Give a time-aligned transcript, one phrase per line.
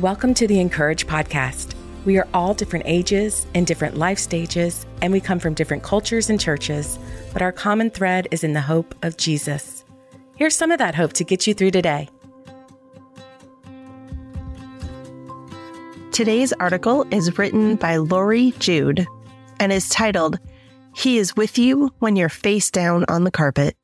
[0.00, 1.74] Welcome to the Encourage podcast.
[2.04, 6.28] We are all different ages and different life stages, and we come from different cultures
[6.28, 6.98] and churches,
[7.32, 9.86] but our common thread is in the hope of Jesus.
[10.36, 12.10] Here's some of that hope to get you through today.
[16.12, 19.06] Today's article is written by Lori Jude
[19.58, 20.38] and is titled,
[20.94, 23.78] He is with you when you're face down on the carpet.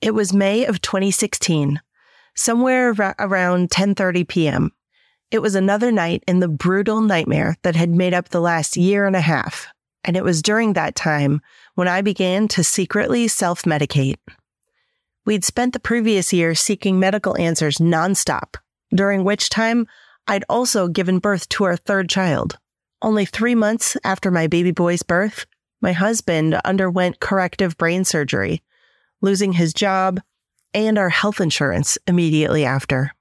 [0.00, 1.80] It was May of 2016,
[2.36, 4.70] somewhere around 10:30 p.m.
[5.30, 9.06] It was another night in the brutal nightmare that had made up the last year
[9.06, 9.68] and a half.
[10.02, 11.40] And it was during that time
[11.74, 14.16] when I began to secretly self medicate.
[15.24, 18.56] We'd spent the previous year seeking medical answers nonstop,
[18.92, 19.86] during which time
[20.26, 22.58] I'd also given birth to our third child.
[23.02, 25.46] Only three months after my baby boy's birth,
[25.80, 28.62] my husband underwent corrective brain surgery,
[29.20, 30.20] losing his job
[30.74, 33.12] and our health insurance immediately after.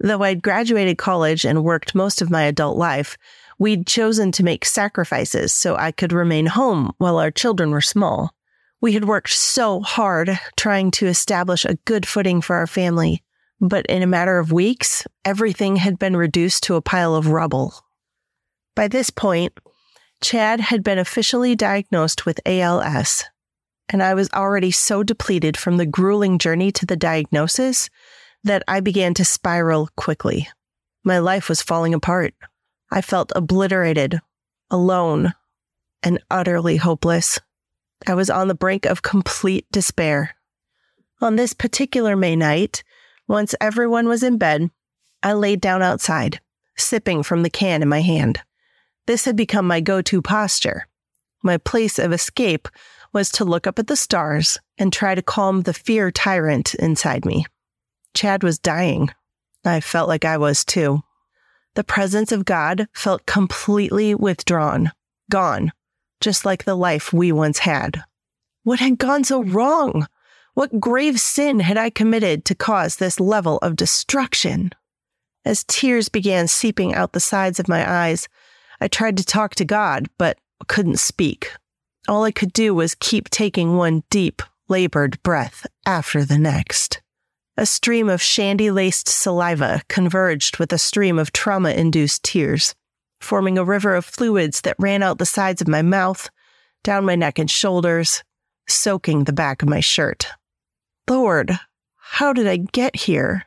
[0.00, 3.16] Though I'd graduated college and worked most of my adult life,
[3.58, 8.34] we'd chosen to make sacrifices so I could remain home while our children were small.
[8.80, 13.22] We had worked so hard trying to establish a good footing for our family,
[13.60, 17.74] but in a matter of weeks, everything had been reduced to a pile of rubble.
[18.74, 19.54] By this point,
[20.22, 23.24] Chad had been officially diagnosed with ALS,
[23.88, 27.88] and I was already so depleted from the grueling journey to the diagnosis
[28.46, 30.48] that I began to spiral quickly.
[31.04, 32.34] My life was falling apart.
[32.90, 34.20] I felt obliterated,
[34.70, 35.34] alone,
[36.02, 37.40] and utterly hopeless.
[38.06, 40.36] I was on the brink of complete despair.
[41.20, 42.84] On this particular May night,
[43.26, 44.70] once everyone was in bed,
[45.22, 46.40] I laid down outside,
[46.76, 48.40] sipping from the can in my hand.
[49.06, 50.86] This had become my go to posture.
[51.42, 52.68] My place of escape
[53.12, 57.24] was to look up at the stars and try to calm the fear tyrant inside
[57.24, 57.46] me.
[58.16, 59.10] Chad was dying.
[59.64, 61.02] I felt like I was too.
[61.74, 64.90] The presence of God felt completely withdrawn,
[65.30, 65.72] gone,
[66.22, 68.02] just like the life we once had.
[68.62, 70.08] What had gone so wrong?
[70.54, 74.70] What grave sin had I committed to cause this level of destruction?
[75.44, 78.28] As tears began seeping out the sides of my eyes,
[78.80, 80.38] I tried to talk to God, but
[80.68, 81.52] couldn't speak.
[82.08, 87.02] All I could do was keep taking one deep, labored breath after the next.
[87.58, 92.74] A stream of shandy laced saliva converged with a stream of trauma induced tears,
[93.20, 96.28] forming a river of fluids that ran out the sides of my mouth,
[96.84, 98.22] down my neck and shoulders,
[98.68, 100.28] soaking the back of my shirt.
[101.08, 101.58] Lord,
[101.96, 103.44] how did I get here?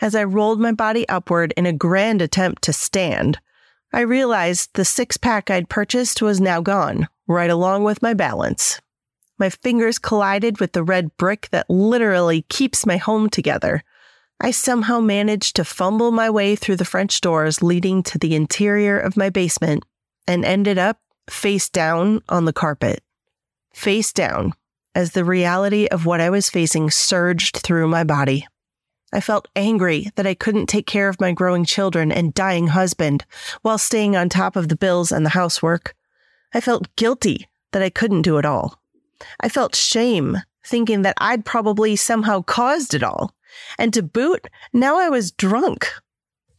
[0.00, 3.38] As I rolled my body upward in a grand attempt to stand,
[3.92, 8.80] I realized the six pack I'd purchased was now gone, right along with my balance.
[9.38, 13.84] My fingers collided with the red brick that literally keeps my home together.
[14.40, 18.98] I somehow managed to fumble my way through the French doors leading to the interior
[18.98, 19.84] of my basement
[20.26, 21.00] and ended up
[21.30, 23.02] face down on the carpet.
[23.72, 24.52] Face down
[24.94, 28.46] as the reality of what I was facing surged through my body.
[29.12, 33.24] I felt angry that I couldn't take care of my growing children and dying husband
[33.62, 35.94] while staying on top of the bills and the housework.
[36.52, 38.82] I felt guilty that I couldn't do it all.
[39.40, 43.34] I felt shame thinking that I'd probably somehow caused it all.
[43.78, 45.88] And to boot, now I was drunk.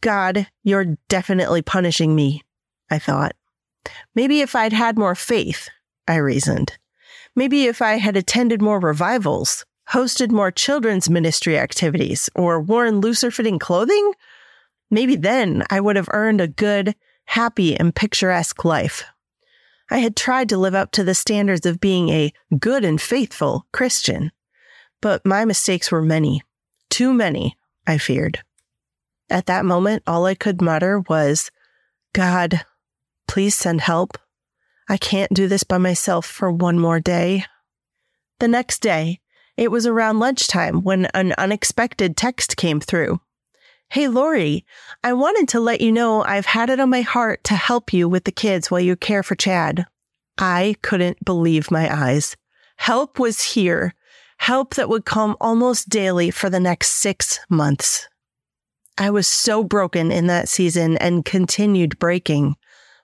[0.00, 2.42] God, you're definitely punishing me,
[2.90, 3.32] I thought.
[4.14, 5.68] Maybe if I'd had more faith,
[6.08, 6.76] I reasoned.
[7.36, 13.30] Maybe if I had attended more revivals, hosted more children's ministry activities, or worn looser
[13.30, 14.12] fitting clothing,
[14.90, 16.94] maybe then I would have earned a good,
[17.26, 19.04] happy, and picturesque life.
[19.90, 23.66] I had tried to live up to the standards of being a good and faithful
[23.72, 24.30] Christian,
[25.00, 26.42] but my mistakes were many,
[26.90, 27.56] too many,
[27.86, 28.40] I feared.
[29.28, 31.50] At that moment, all I could mutter was,
[32.12, 32.64] God,
[33.26, 34.16] please send help.
[34.88, 37.44] I can't do this by myself for one more day.
[38.38, 39.20] The next day,
[39.56, 43.20] it was around lunchtime when an unexpected text came through.
[43.92, 44.64] Hey, Lori,
[45.02, 48.08] I wanted to let you know I've had it on my heart to help you
[48.08, 49.84] with the kids while you care for Chad.
[50.38, 52.36] I couldn't believe my eyes.
[52.76, 53.96] Help was here.
[54.38, 58.06] Help that would come almost daily for the next six months.
[58.96, 62.54] I was so broken in that season and continued breaking.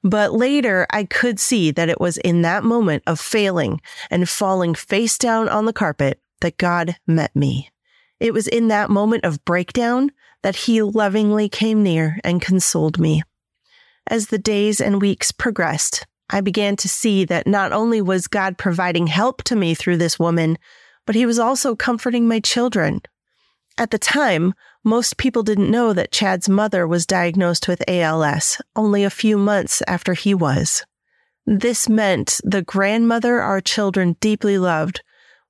[0.05, 4.77] But later I could see that it was in that moment of failing and falling
[4.77, 7.71] face down on the carpet that God met me.
[8.21, 10.13] It was in that moment of breakdown
[10.47, 13.21] that he lovingly came near and consoled me.
[14.07, 18.57] As the days and weeks progressed, I began to see that not only was God
[18.57, 20.57] providing help to me through this woman,
[21.05, 23.01] but he was also comforting my children.
[23.77, 24.55] At the time,
[24.85, 29.83] most people didn't know that Chad's mother was diagnosed with ALS only a few months
[29.89, 30.85] after he was.
[31.45, 35.03] This meant the grandmother our children deeply loved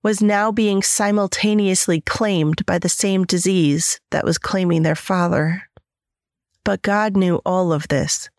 [0.06, 5.64] was now being simultaneously claimed by the same disease that was claiming their father.
[6.62, 8.30] But God knew all of this,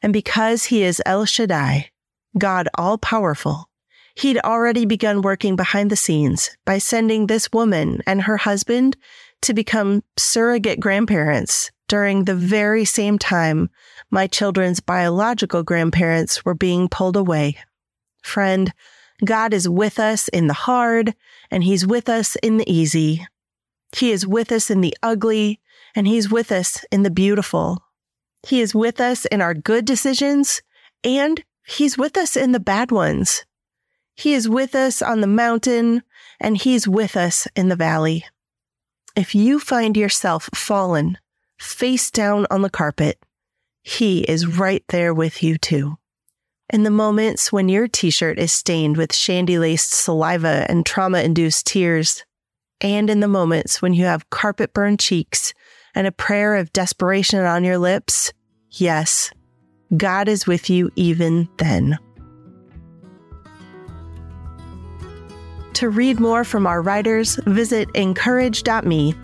[0.00, 1.90] and because He is El Shaddai,
[2.38, 3.68] God all powerful,
[4.14, 8.96] He'd already begun working behind the scenes by sending this woman and her husband
[9.42, 13.68] to become surrogate grandparents during the very same time
[14.12, 17.56] my children's biological grandparents were being pulled away.
[18.22, 18.72] Friend,
[19.24, 21.14] God is with us in the hard,
[21.50, 23.26] and He's with us in the easy.
[23.96, 25.60] He is with us in the ugly,
[25.94, 27.82] and He's with us in the beautiful.
[28.46, 30.60] He is with us in our good decisions,
[31.02, 33.44] and He's with us in the bad ones.
[34.14, 36.02] He is with us on the mountain,
[36.38, 38.24] and He's with us in the valley.
[39.14, 41.18] If you find yourself fallen,
[41.58, 43.18] face down on the carpet,
[43.82, 45.96] He is right there with you too.
[46.68, 51.20] In the moments when your t shirt is stained with shandy laced saliva and trauma
[51.20, 52.24] induced tears,
[52.80, 55.54] and in the moments when you have carpet burned cheeks
[55.94, 58.32] and a prayer of desperation on your lips,
[58.72, 59.30] yes,
[59.96, 62.00] God is with you even then.
[65.74, 69.14] To read more from our writers, visit incourage.me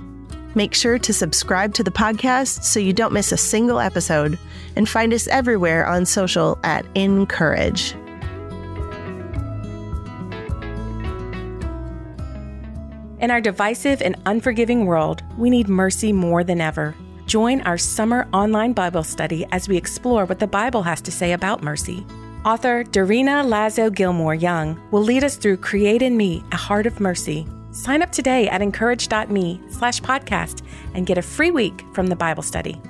[0.55, 4.39] Make sure to subscribe to the podcast so you don't miss a single episode
[4.77, 7.95] and find us everywhere on social at Encourage.
[13.19, 16.95] In our divisive and unforgiving world, we need mercy more than ever.
[17.27, 21.33] Join our summer online Bible study as we explore what the Bible has to say
[21.33, 22.05] about mercy.
[22.45, 26.99] Author Dorina Lazo Gilmore Young will lead us through Create in Me, a Heart of
[26.99, 30.63] Mercy Sign up today at incourage.me slash podcast
[30.95, 32.81] and get a free week from the Bible study.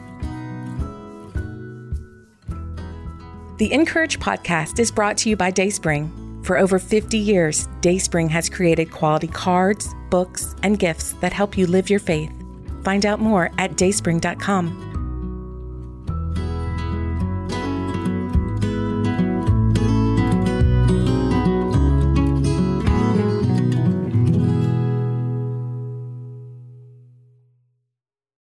[3.59, 6.45] The Encourage podcast is brought to you by DaySpring.
[6.45, 11.67] For over 50 years, DaySpring has created quality cards, books, and gifts that help you
[11.67, 12.33] live your faith.
[12.83, 14.92] Find out more at dayspring.com.